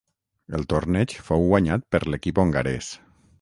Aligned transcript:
El 0.59 0.63
torneig 0.71 1.13
fou 1.27 1.45
guanyat 1.51 1.85
per 1.97 2.01
l'equip 2.07 2.43
hongarès. 2.45 2.91